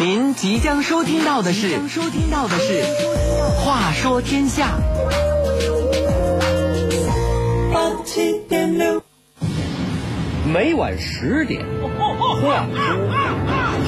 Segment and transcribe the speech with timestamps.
[0.00, 2.82] 您即将收听到的是，收听到的是
[3.64, 4.68] 《话说天下》。
[7.74, 9.02] 八七点六，
[10.46, 11.66] 每晚十点，
[11.98, 12.70] 话说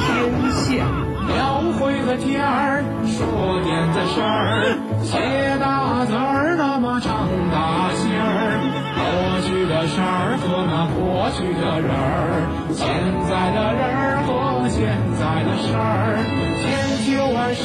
[0.08, 1.09] 天下。
[1.34, 5.18] 描绘个天儿，说点子事儿，写
[5.58, 8.58] 大字儿，那么长大心儿。
[9.00, 12.86] 过去的事儿和那过去的人儿，现
[13.28, 14.86] 在的人儿和现
[15.18, 16.20] 在的事儿，
[16.60, 16.64] 千
[17.04, 17.64] 秋万世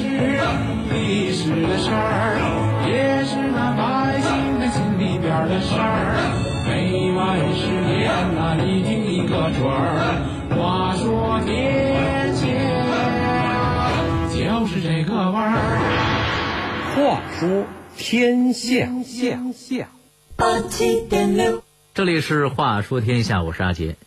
[0.94, 2.40] 历史的事儿，
[2.88, 6.16] 也是那百姓的心里边儿的事儿。
[6.68, 10.18] 每晚十年那一定一个准儿。
[10.55, 11.95] 话说天
[16.95, 17.66] 话说
[17.98, 19.90] 天下，天下，
[20.38, 21.62] 八七点六，
[21.94, 23.98] 这里是《话说天下》，我是阿杰。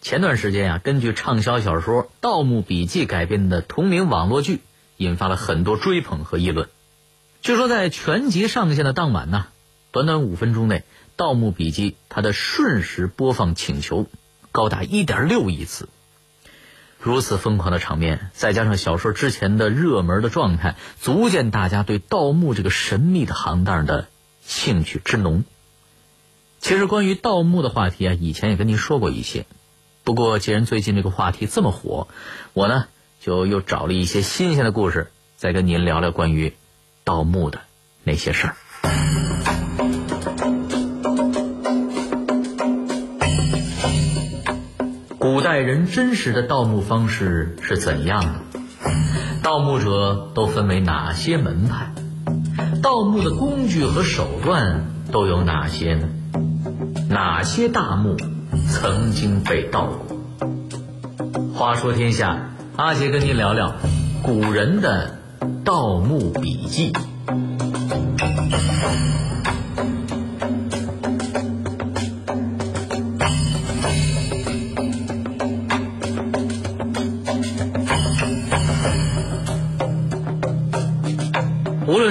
[0.00, 4.58] 前段时间啊，根据畅销小说《盗墓笔记》改编的同名网络剧，
[4.96, 6.68] 引发了很多追捧和议论。
[7.40, 9.46] 据说在全集上线的当晚呢，
[9.92, 10.78] 短短五分钟内，
[11.14, 14.06] 《盗墓笔记》它的瞬时播放请求
[14.50, 15.88] 高达一点六亿次。
[17.00, 24.08] 如此疯狂的场面，再加上小说之前的热门的状态，足见大家对盗墓这个神秘的行当的
[24.42, 25.44] 兴趣之浓。
[26.60, 29.46] 其实关于盗墓的话题啊，以前也跟您说过一些。
[30.02, 32.08] 不过既然最近这个话题这么火，
[32.52, 32.86] 我呢
[33.20, 36.54] 就又找了一些新鲜的故事，再跟您聊聊关于
[37.04, 37.60] 盗墓的
[38.02, 39.17] 那些事儿。
[45.30, 48.60] 古代人真实的盗墓方式是怎样的？
[49.42, 51.92] 盗墓者都分为哪些门派？
[52.82, 56.08] 盗墓的工具和手段都有哪些呢？
[57.10, 58.16] 哪些大墓
[58.70, 60.16] 曾经被盗过？
[61.54, 63.74] 话说天下，阿杰跟您聊聊
[64.22, 65.18] 古人的
[65.62, 66.94] 盗墓笔记。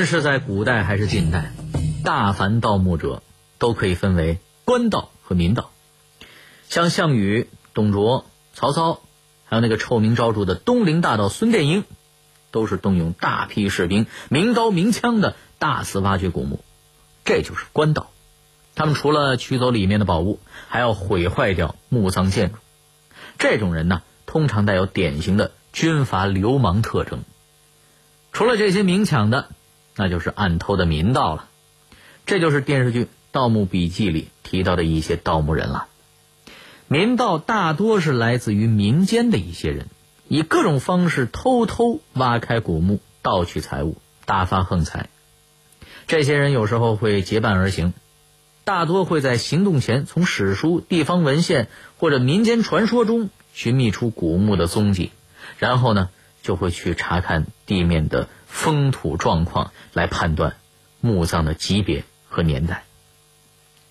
[0.07, 1.51] 是在古代还是近代，
[2.05, 3.21] 大凡盗墓者
[3.59, 5.69] 都可以分为官盗和民盗。
[6.69, 9.01] 像项羽、董卓、曹操，
[9.43, 11.83] 还有那个臭名昭著的东陵大盗孙殿英，
[12.51, 16.63] 都是动用大批士兵、明刀明枪的大肆挖掘古墓，
[17.25, 18.09] 这就是官盗。
[18.75, 20.39] 他们除了取走里面的宝物，
[20.69, 22.59] 还要毁坏掉墓葬建筑。
[23.37, 27.25] 这种人呢，通常带有典型的军阀流氓特征。
[28.31, 29.49] 除了这些明抢的，
[29.97, 31.49] 那就是暗偷的民盗了。
[32.25, 35.87] 这就是电视剧《盗墓笔记》里提到的一些盗墓人了。
[36.87, 39.87] 民盗大多是来自于民间的一些人，
[40.29, 45.09] 以各种方式偷偷挖开古墓，盗取财物，大发横财。
[46.07, 47.93] 这些人有时候会结伴而行，
[48.63, 55.11] 大多会在行动前从史书、地方文献或者民间传说中寻觅出古墓的踪迹，
[55.57, 56.09] 然后呢，
[56.47, 60.55] 就会去查看地面的风土状况，来判断
[61.01, 62.85] 墓葬的级别和年代。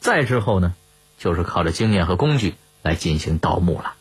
[0.01, 0.75] 再之后呢，
[1.19, 3.93] 就是靠着经验和工具来进行盗墓了。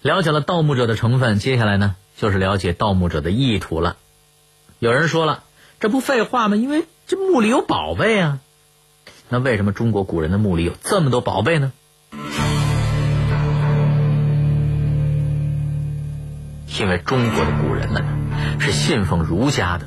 [0.00, 3.98] 了解了盗墓者的成分，接下来呢，就是了解盗墓者的意图了。
[4.78, 5.44] 有人说了，
[5.78, 6.56] 这不废话吗？
[6.56, 8.38] 因为这墓里有宝贝啊。
[9.28, 11.70] 那为什么中国古人的墓里有这么多宝贝呢？
[16.78, 18.04] 因为中国的古人们
[18.60, 19.86] 是信奉儒家的，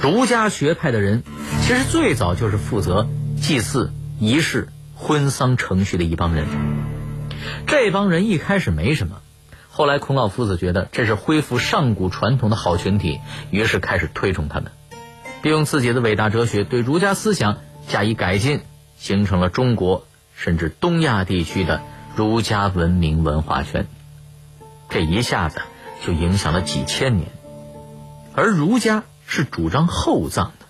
[0.00, 1.22] 儒家学派的人
[1.62, 3.08] 其实最早就是负责
[3.40, 6.46] 祭祀、仪式、婚丧程序的一帮人。
[7.66, 9.20] 这帮人一开始没什么，
[9.68, 13.20] 后来孔老夫子觉得这是恢复上古传统的好群体，
[13.50, 14.72] 于是开始推崇他们，
[15.42, 17.58] 并用自己的伟大哲学对儒家思想
[17.88, 18.60] 加以改进，
[18.96, 21.82] 形成了中国甚至东亚地区的
[22.16, 23.86] 儒家文明文化圈。
[24.88, 25.60] 这一下子
[26.04, 27.28] 就影响了几千年，
[28.34, 30.66] 而儒家是主张厚葬的。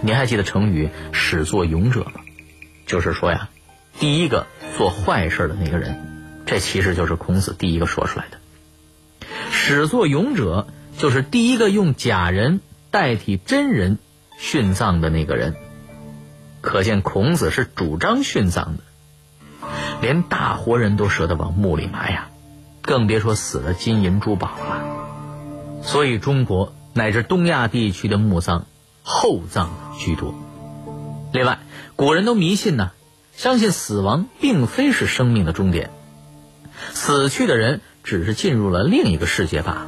[0.00, 2.20] 您还记得成语“始作俑者”吗？
[2.84, 3.48] 就是说呀，
[4.00, 4.46] 第一个
[4.76, 8.38] 做坏事的那个人，这其实就是孔子第一个说出来的。
[9.52, 10.66] 始作俑者
[10.96, 12.60] 就是第一个用假人
[12.90, 13.98] 代替真人
[14.40, 15.54] 殉葬的那个人，
[16.60, 18.82] 可见孔子是主张殉葬的，
[20.00, 22.30] 连大活人都舍得往墓里埋呀。
[22.88, 28.64] 更别说死了金银珠宝了，所以中国乃至东亚地区的墓葬
[29.02, 29.68] 厚葬
[29.98, 30.34] 居多。
[31.34, 31.58] 另外，
[31.96, 32.92] 古人都迷信呢，
[33.36, 35.90] 相信死亡并非是生命的终点，
[36.94, 39.86] 死去的人只是进入了另一个世界罢了。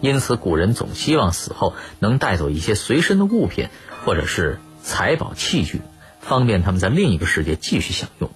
[0.00, 3.68] 因此，古人总希望死后能带走一些随身的物品，
[4.04, 5.82] 或者是财宝器具，
[6.20, 8.28] 方便他们在另一个世界继续享用。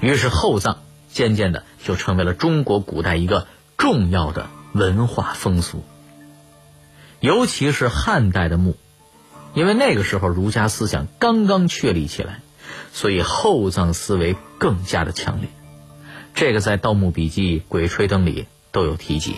[0.00, 0.76] 于是，厚葬
[1.12, 3.46] 渐渐的就成为了中国古代一个
[3.76, 5.84] 重要的文化风俗。
[7.20, 8.76] 尤其是汉代的墓，
[9.54, 12.40] 因为那个时候儒家思想刚刚确立起来，
[12.92, 15.50] 所以厚葬思维更加的强烈。
[16.34, 19.36] 这个在《盗墓笔记》《鬼吹灯》里都有提及。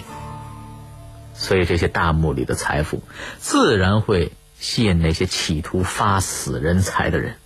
[1.35, 3.03] 所以这些大墓里的财富，
[3.39, 4.31] 自然会
[4.61, 7.37] 吸引那些企图发死人财的人。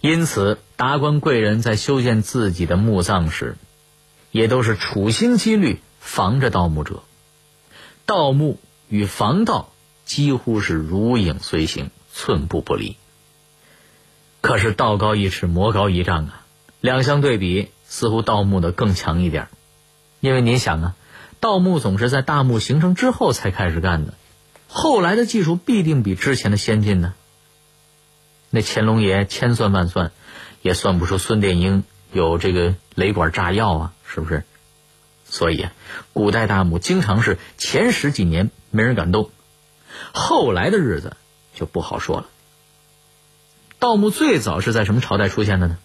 [0.00, 3.56] 因此，达官贵人在修建自己的墓葬时，
[4.30, 7.02] 也都是处心积虑防着盗墓者。
[8.06, 9.74] 盗墓与防盗
[10.06, 12.96] 几乎是如影随形，寸步不离。
[14.40, 16.46] 可是道高一尺，魔高一丈啊！
[16.80, 19.48] 两相对比，似乎盗墓的更强一点，
[20.20, 20.96] 因为您想啊。
[21.40, 24.14] 盗墓总是在大墓形成之后才开始干的，
[24.66, 27.12] 后来的技术必定比之前的先进呢。
[28.48, 30.10] 那乾隆爷千算万算，
[30.62, 34.44] 也算不出孙殿英有这个雷管炸药啊，是不是？
[35.24, 35.72] 所以啊，
[36.12, 39.30] 古代大墓经常是前十几年没人敢动，
[40.12, 41.16] 后来的日子
[41.54, 42.26] 就不好说了。
[43.78, 45.78] 盗墓最早是在什么朝代出现的呢？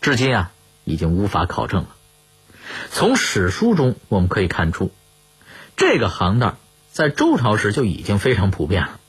[0.00, 0.52] 至今啊，
[0.84, 1.88] 已经无法考证了。
[2.90, 4.90] 从史书中我们可以看出，
[5.76, 6.56] 这个行当
[6.90, 9.00] 在周朝时就已经非常普遍了。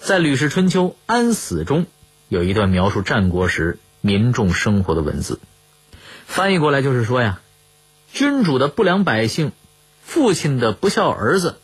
[0.00, 1.86] 在《吕氏春秋·安死》中，
[2.28, 5.40] 有一段描述战国时民众生活的文字，
[6.26, 7.40] 翻译过来就是说呀，
[8.12, 9.52] 君主的不良百姓，
[10.02, 11.58] 父亲的不孝儿子，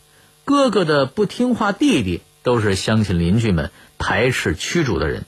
[0.44, 5.24] 哥哥的不听话弟弟，都是乡亲邻居们排斥驱逐的人。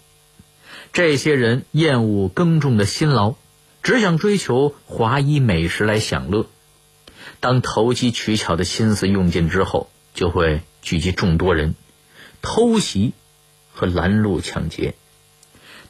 [0.93, 3.35] 这些人厌恶耕种的辛劳。
[3.83, 6.47] 只想追求华衣美食来享乐，
[7.41, 11.75] 当投机取巧的心思用尽之后，就会聚集众多人，
[12.41, 13.13] 偷袭
[13.75, 14.95] 和拦路抢劫。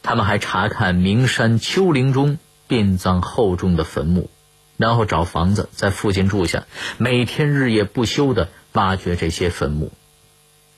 [0.05, 4.31] 他们还查看名山丘陵中殡葬厚重的坟墓，
[4.77, 6.65] 然后找房子在附近住下，
[6.99, 9.93] 每天日夜不休的挖掘这些坟墓。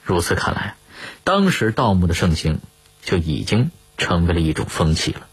[0.04, 0.76] 如此看来，
[1.24, 2.60] 当时盗墓的盛行
[3.02, 5.26] 就已经成为了一种风气了。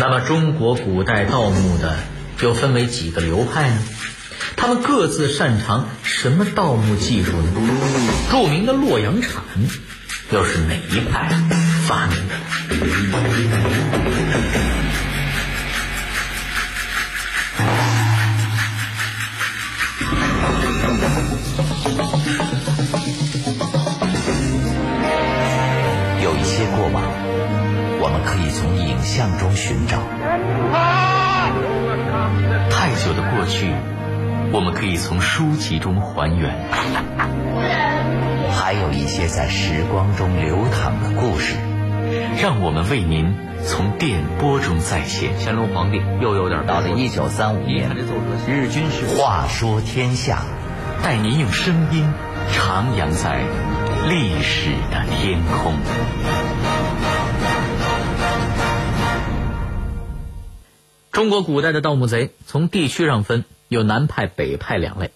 [0.00, 1.96] 那么，中国古代盗墓的
[2.42, 3.80] 又分为几个流派呢？
[4.56, 5.88] 他们各自擅长
[6.22, 7.50] 什么盗墓技术呢？
[8.30, 9.42] 著名的洛阳铲
[10.30, 11.30] 又是哪一派
[11.86, 12.34] 发明的？
[26.22, 27.02] 有一些过往，
[27.98, 29.96] 我们可以从影像中寻找；
[32.70, 33.72] 太久的过去，
[34.52, 36.50] 我们可以从书籍中还原；
[38.52, 41.54] 还有一些在时光中流淌的故事，
[42.42, 43.32] 让我们为您
[43.64, 45.30] 从电波中再现。
[45.44, 47.94] 乾隆皇帝又有点到了一九三五年，
[48.48, 50.42] 日军是话说天下，
[51.00, 52.12] 带您用声音
[52.52, 53.44] 徜徉在
[54.08, 55.74] 历史的天空。
[61.12, 65.12] 中国古代的盗墓贼从地区上分，有南派、北派两类。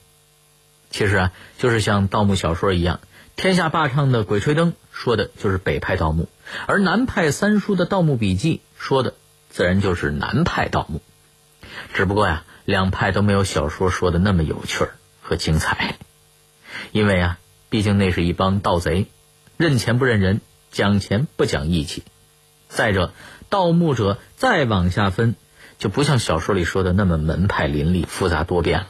[0.91, 3.01] 其实啊，就是像盗墓小说一样，
[3.35, 6.29] 天下霸唱的《鬼吹灯》说的就是北派盗墓，
[6.67, 9.15] 而南派三叔的《盗墓笔记》说的
[9.51, 11.03] 自然就是南派盗墓。
[11.95, 15.97] 只不过呀，两派都没有小说说的那么有趣儿和精彩，
[16.93, 17.39] 因为啊，
[17.71, 19.09] 毕竟那是一帮盗贼，
[19.57, 22.05] 认钱不认人，讲钱不讲义气。
[22.69, 23.13] 再者，
[23.49, 25.35] 盗墓者再往下分。
[25.85, 28.87] 就不像小说里说的那么门派林立、复杂多变了。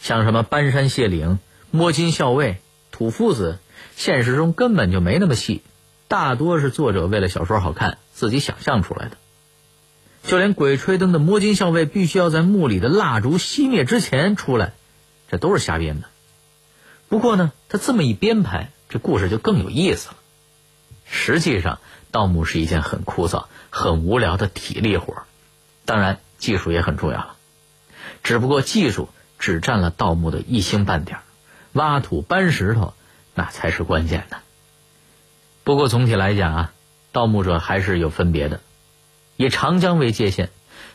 [0.00, 1.38] 像什么搬山卸岭、
[1.70, 3.60] 摸金校尉、土夫子，
[3.94, 5.62] 现实中根本就没那么细，
[6.08, 9.18] 大多是作者为了小说好看自己想象出来的。
[10.24, 14.72] 就连《鬼吹灯》的摸金校尉必须要在墓里的蜡烛熄灭之前出来，
[15.30, 16.08] 这都是瞎编的。
[17.08, 20.16] 不过呢，他这么一编排，这故事就更有意思了。
[21.04, 21.78] 实际上，
[22.10, 25.22] 盗墓是一件很枯燥、很无聊的体力活。
[25.90, 27.34] 当然，技术也很重要了，
[28.22, 29.08] 只不过技术
[29.40, 31.18] 只占了盗墓的一星半点
[31.72, 32.94] 挖土搬石头
[33.34, 34.36] 那才是关键的。
[35.64, 36.72] 不过总体来讲啊，
[37.10, 38.60] 盗墓者还是有分别的。
[39.36, 40.50] 以长江为界限，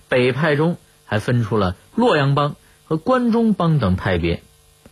[0.07, 4.43] 北派中还分出了洛阳帮和关中帮等派别，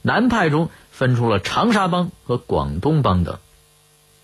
[0.02, 3.40] 南派中分出了长沙帮和广东帮等，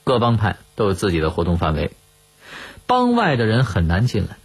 [0.03, 1.91] 各帮派都有自己的活动范围。
[2.86, 4.36] 帮外的人很难进来。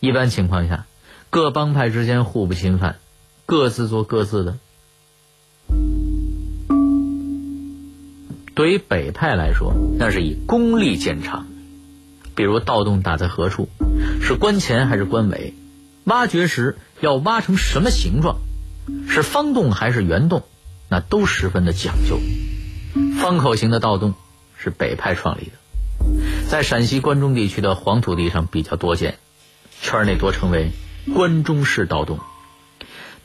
[0.00, 0.86] 一般情况下，
[1.30, 2.96] 各帮派之间互不侵犯，
[3.46, 4.56] 各自做各自的。
[8.54, 11.46] 对于北派来说，那是以功利见长。
[12.34, 13.68] 比如盗洞打在何处，
[14.22, 15.54] 是关前还是关尾？
[16.04, 18.38] 挖掘时要挖成什么形状？
[19.08, 20.44] 是方洞还是圆洞？
[20.88, 22.18] 那都十分的讲究。
[23.20, 24.14] 方口型的盗洞
[24.56, 29.18] 是北派创立的，在陕西关中地区的黄土地上比较多见，
[29.80, 30.70] 圈内多称为
[31.14, 32.18] 关中式盗洞。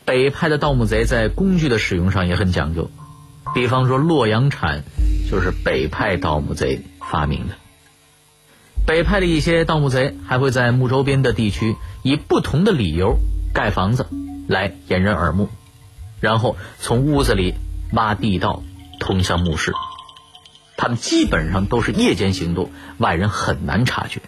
[0.05, 2.91] 北派的盗墓贼在工具的使用上也很讲究，
[3.53, 4.83] 比方说洛阳铲。
[5.31, 7.55] 就是北派盗墓贼发明的。
[8.85, 13.17] 北派的一些盗墓贼还会在墓周边的地区以不同的理由
[13.51, 14.05] 盖房子
[14.47, 15.49] 来掩人耳目，
[16.19, 17.55] 然后从屋子里
[17.93, 18.61] 挖地道
[18.99, 19.73] 通向墓室。
[20.77, 24.21] 他们基本上都是夜间行动，外人很难察觉。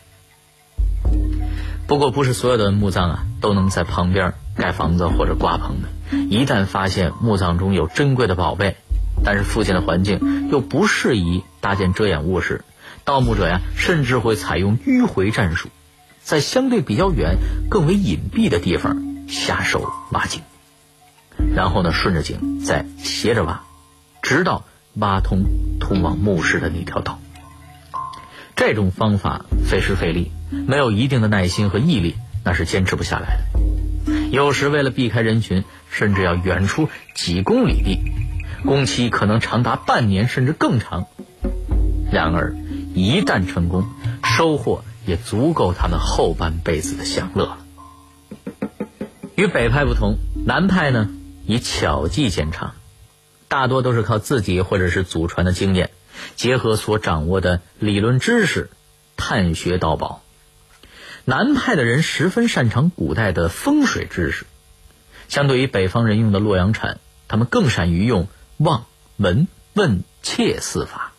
[1.88, 6.18] 不过，不是所有的墓葬啊都能在旁边盖房子或者挂棚的。
[6.30, 8.76] 一旦发现墓葬中有珍贵的宝贝，
[9.24, 12.64] 但是附近的环境又不适宜搭建遮掩物时，
[13.04, 15.70] 盗墓者呀甚至会采用迂回战术，
[16.22, 17.38] 在相对比较远、
[17.70, 20.42] 更为隐蔽的地方下手挖井，
[21.56, 23.62] 然后呢顺着井再斜着挖，
[24.24, 24.64] 直到
[24.96, 25.44] 挖通
[25.80, 27.20] 通往墓室的那条道。
[28.56, 34.30] 这种方法费时费力，没有一定的耐心和毅力，那是坚持不下来的。
[34.32, 38.00] 有时为了避开人群，甚至要远出几公里地。
[38.64, 41.06] 工期可能长达半年甚至更长，
[42.12, 42.56] 然而
[42.96, 43.86] 一旦成功，
[44.24, 47.58] 收获也足够他们后半辈子的享乐了。
[49.36, 51.10] 与北派不同，南派呢
[51.46, 52.74] 以巧技见长，
[53.48, 55.92] 大多都是靠自己或者是祖传的经验，
[56.36, 58.72] 结合所掌握的理论知识，
[59.16, 60.24] 探穴盗宝。
[61.26, 64.46] 南派的人十分擅长古代的风水知识，
[65.28, 68.28] 相对于北方人用的洛阳铲，他们更善于用。
[68.58, 68.86] 望、
[69.18, 71.12] 闻、问、切四法，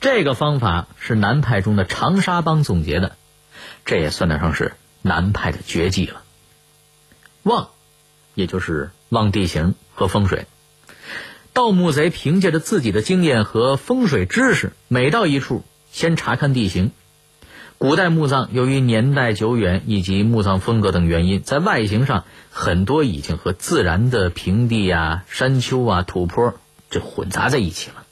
[0.00, 3.16] 这个方法是南派中的长沙帮总结的，
[3.84, 6.22] 这也算得上是南派的绝技了。
[7.44, 7.68] 望，
[8.34, 10.46] 也就是望地形和风水。
[11.52, 16.90] 盗墓贼凭借着自己的经验和风水知识，每到一处先查看地形。
[17.78, 26.54] 古代墓葬由于年代久远以及墓葬风格等原因，在外形上很多已经和自然的平地啊、山丘啊、土坡
[26.88, 28.04] 这混杂在一起了。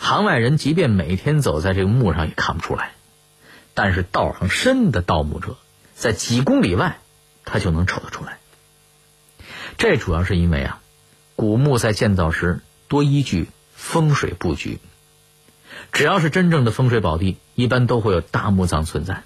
[0.00, 2.92] 行外人即便每天走在这个墓上也看不出来，
[3.74, 5.56] 但是道行深的盗墓者，
[5.94, 6.98] 在几公里外
[7.44, 8.38] 他就能瞅得出来。
[9.78, 10.80] 这主要是因为啊，
[11.36, 14.80] 古墓在建造时多依据风水布局。
[15.92, 19.22] 只要是真正的风水宝地，一般都会有大墓葬存在，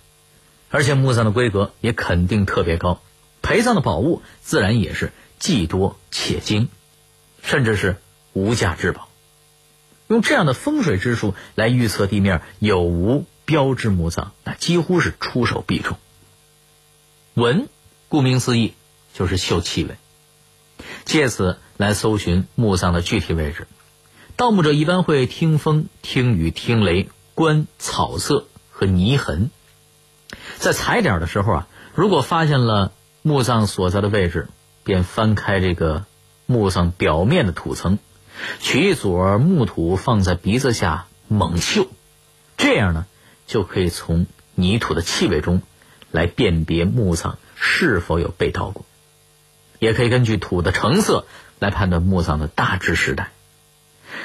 [0.71, 3.01] 而且墓葬的规格也肯定特别高，
[3.43, 6.69] 陪葬的宝物自然也是既多且精，
[7.43, 7.97] 甚至是
[8.33, 9.09] 无价之宝。
[10.07, 15.99] 用这样的风水之术来预测地面有无标志墓葬，那几乎是出手必中。
[17.35, 17.69] 闻，
[18.09, 18.75] 顾名思义
[19.15, 19.97] 就是嗅气味，
[21.05, 23.67] 借此来搜寻墓葬的具体位置。
[24.41, 29.51] 盗墓者一般会听风、听雨、听雷、观草色和泥痕。
[30.57, 34.49] 在踩点的时候啊，如果发现了墓葬所在的位置，
[34.83, 36.07] 便翻开这个
[36.47, 37.99] 墓葬表面的土层，
[38.61, 41.89] 取一撮木土放在鼻子下猛嗅，
[42.57, 43.05] 这样呢，
[43.47, 45.61] 就可以从泥土的气味中
[46.11, 48.87] 来辨别墓葬是否有被盗过，
[49.79, 51.27] 也可以根据土的成色
[51.59, 53.33] 来判断墓葬的大致时代。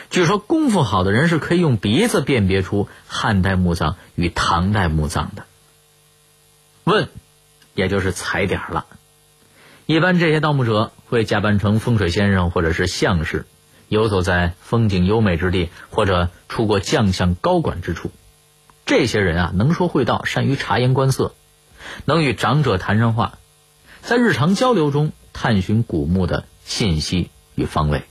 [0.10, 5.46] 据说功夫好的人是可以用鼻子辨别出汉代墓葬与唐代墓葬的。
[6.84, 7.10] 问，
[7.74, 8.86] 也就是踩点儿了。
[9.86, 13.46] 一般这些盗墓者会假扮成风水先生或者是相士，
[13.88, 18.12] 游走在风景优美之地或者出过将相高管之处。
[18.86, 21.34] 这些人啊，能说会道，善于察言观色，
[22.06, 23.38] 能与长者谈上话，
[24.02, 28.04] 在日常交流中探寻古墓的信息与方位。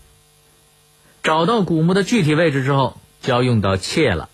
[1.25, 4.29] 找到古墓的具体位置之后，就要用到切了。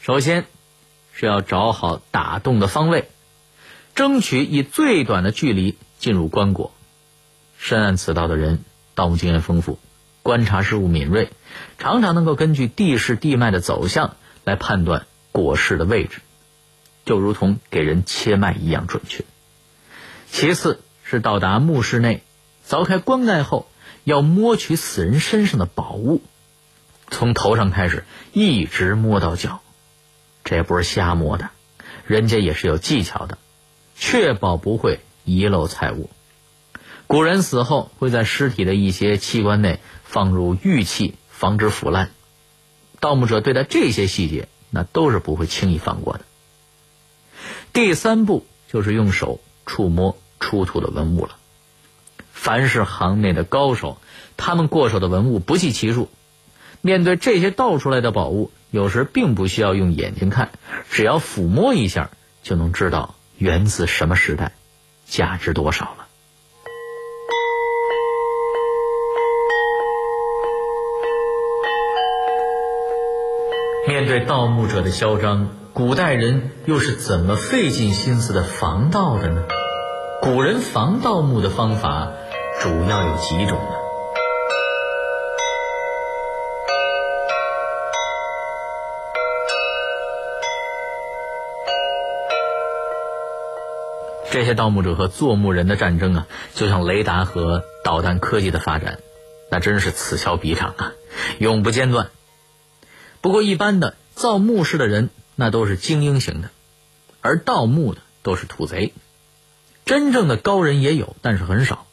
[0.00, 0.46] 首先
[1.12, 3.10] 是要找好打洞的方位，
[3.94, 6.70] 争取以最短的距离进入棺椁。
[7.58, 9.78] 深谙此道的人，盗墓经验丰富，
[10.22, 11.28] 观察事物敏锐，
[11.76, 16.22] 常常能够根据地势地脉的走向来判断椁室的位置，
[17.04, 19.26] 就如同给人切脉一样准确。
[20.30, 22.22] 其次是到达墓室内，
[22.66, 23.68] 凿开棺盖后。
[24.08, 26.22] 要摸取死人身上的宝物，
[27.10, 29.60] 从头上开始一直摸到脚，
[30.44, 31.50] 这不是瞎摸的。
[32.06, 33.36] 人家也是有技巧的，
[33.96, 36.08] 确保不会遗漏财物。
[37.06, 42.08] 古人死后会在尸体的一些器官内放入玉器，防止腐烂。
[43.00, 46.20] 盗墓者对待这些细节，那都是不会轻易放过的。
[47.74, 51.37] 第三步就是用手触摸出土的文物了。
[52.40, 53.98] 凡是行内的高手，
[54.36, 56.08] 他们过手的文物不计其数。
[56.80, 60.50] 面对这些盗出来的宝物，有时并不需要用眼睛看，
[60.88, 62.10] 只要抚摸一下，
[62.44, 64.52] 就能知道源自什么时代，
[65.04, 66.06] 价值多少了。
[73.88, 79.44] 面对盗墓者的嚣张，古代人又是怎么费尽心思的防盗的呢？
[80.20, 82.10] 古人防盗墓的方法
[82.60, 83.74] 主要有几种呢？
[94.30, 98.98] 这些盗墓者和做墓人的战争啊，就像雷达和导弹科技的发展，
[99.50, 100.92] 那真是此消彼长啊，
[101.38, 102.10] 永不间断。
[103.20, 106.50] 不过，一般的造墓室的人那都是精英型的，
[107.20, 108.92] 而盗墓的都是土贼。
[109.84, 111.86] 真正的高人也有，但是很少。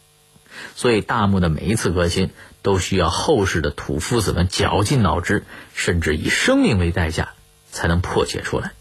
[0.75, 2.31] 所以，大墓的每一次革新
[2.61, 5.43] 都需要后世的土夫子们绞尽脑汁，
[5.73, 7.29] 甚至以生命为代价
[7.71, 8.71] 才能破解出来。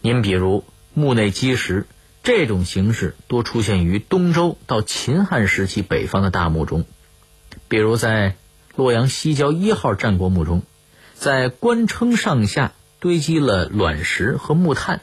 [0.00, 1.86] 您比如墓内基石
[2.22, 6.84] 这种形式，多出现于东周到秦汉时期北方的大墓中，
[7.68, 8.36] 比如在
[8.74, 10.62] 洛阳西郊一号战国墓中。
[11.18, 15.00] 在官称上下堆积了卵石和木炭，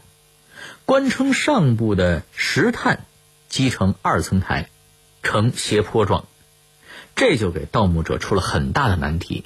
[0.86, 3.04] 官称上部的石炭
[3.50, 4.70] 积成二层台，
[5.24, 6.26] 呈斜坡状，
[7.16, 9.46] 这就给盗墓者出了很大的难题。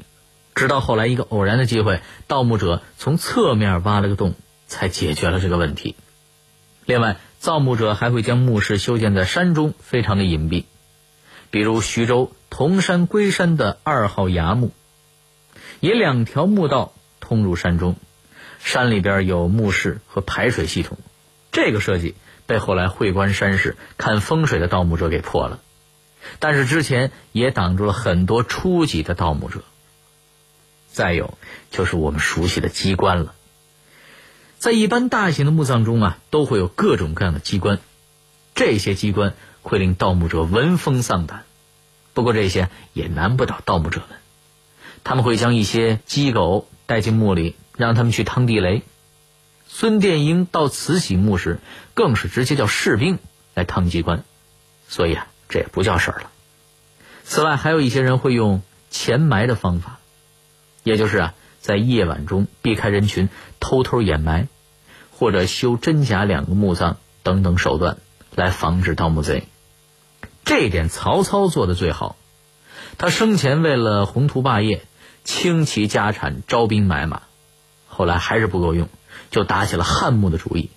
[0.55, 4.33] 直到后来一个偶然的机会，盗墓者从侧面挖了个洞，
[4.67, 5.95] 才解决了这个问题。
[6.85, 10.63] 另外，造墓者还会将墓室修建在山中，非常的隐蔽，
[11.51, 14.71] 比如徐州铜山龟山的二号崖墓。
[15.79, 17.95] 以两条墓道通入山中，
[18.57, 20.97] 山里边有墓室和排水系统。
[21.51, 22.15] 这个设计
[22.47, 25.59] 被后来会观山势、看风水的盗墓者给破了，
[26.39, 29.63] 但是之前也挡住了很多初级的盗墓者。
[30.91, 31.37] 再有
[31.69, 33.35] 就是我们熟悉的机关了，
[34.57, 37.79] 在一般大型的墓葬中啊，都会有各种各样的机关，
[38.55, 41.43] 这些机关会令盗墓者闻风丧胆。
[42.13, 44.17] 不过这些也难不倒盗墓者们。
[45.03, 48.81] 他们会将一些鸡狗带进墓里，让他们去趟地雷。
[49.67, 51.59] 孙殿英到慈禧墓时，
[51.93, 53.19] 更是直接叫士兵
[53.53, 54.23] 来趟机关，
[54.87, 56.31] 所以啊，这也不叫事儿了。
[57.23, 59.99] 此外，还有一些人会用潜埋的方法，
[60.83, 63.29] 也就是啊，在夜晚中避开人群，
[63.59, 64.47] 偷偷掩埋，
[65.11, 67.97] 或者修真假两个墓葬等等手段
[68.35, 69.47] 来防止盗墓贼。
[70.45, 72.15] 这一点曹操做的最好，
[72.97, 74.85] 他生前为了宏图霸业。
[75.23, 77.23] 倾其家产招兵买马，
[77.89, 78.87] 后来还是不够用，
[79.29, 80.69] 就打起了汉墓的主意。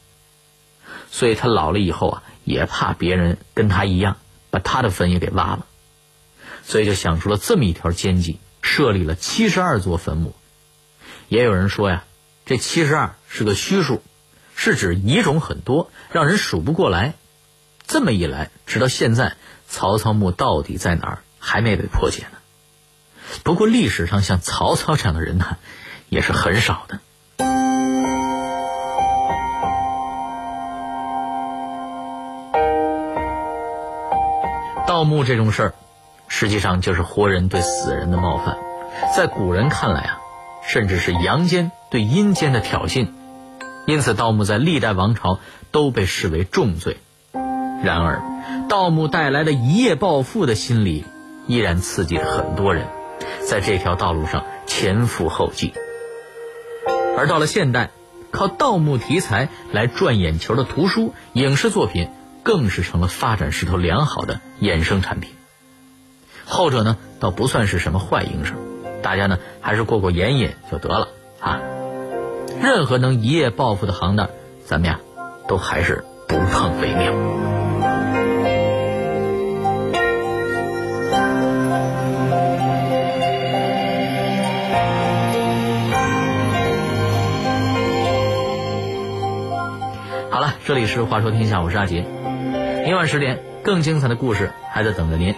[1.09, 4.17] 所以他老了以后啊，也怕别人跟他一样
[4.51, 5.67] 把他的坟也给挖了，
[6.65, 10.35] 所以就想出了这么一条奸计，设立了七十二座坟墓。
[11.29, 12.05] 也有人说呀，
[12.45, 14.03] 这七十二是个虚数，
[14.57, 17.15] 是指遗种很多，让人数不过来。
[17.87, 19.37] 这么一来，直到现在，
[19.69, 22.39] 曹操墓到底在哪儿，还没被破解呢。
[23.43, 25.57] 不过历史上像曹操这样的人呢，
[26.09, 27.01] 也是很少的。
[35.01, 35.75] 盗墓这种事儿，
[36.29, 38.59] 实际上就是活人对死人的冒犯，
[39.17, 40.21] 在古人看来啊，
[40.63, 43.09] 甚至是阳间对阴间的挑衅，
[43.87, 45.39] 因此盗墓在历代王朝
[45.71, 46.99] 都被视为重罪。
[47.83, 48.21] 然而，
[48.69, 51.07] 盗墓带来的一夜暴富的心理，
[51.47, 52.87] 依然刺激着很多人。
[53.49, 55.73] 在这条道路上前赴后继，
[57.17, 57.89] 而到了现代，
[58.31, 62.11] 靠盗墓题材来赚眼球的图书、影视作品，
[62.43, 65.31] 更是成了发展势头良好的衍生产品。
[66.47, 68.57] 后者呢，倒不算是什么坏营生，
[69.03, 71.09] 大家呢还是过过眼瘾就得了
[71.41, 71.61] 啊。
[72.61, 74.31] 任何能一夜暴富的行当，
[74.67, 75.01] 咱们呀，
[75.47, 77.13] 都还是不碰为妙。
[90.31, 92.20] 好了这里是《话说天下》，我是阿杰。
[92.91, 95.29] 明晚十点，更精彩的故事还在等着您。